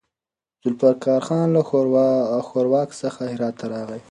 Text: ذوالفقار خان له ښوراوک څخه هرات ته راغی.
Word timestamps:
ذوالفقار 0.63 1.21
خان 1.27 1.47
له 1.55 1.61
ښوراوک 2.51 2.89
څخه 3.01 3.21
هرات 3.33 3.55
ته 3.59 3.65
راغی. 3.73 3.99